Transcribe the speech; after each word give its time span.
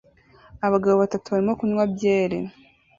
Abagabo 0.67 0.95
batatu 1.03 1.27
barimo 1.33 1.53
kunywa 1.59 1.83
byeri 1.93 2.39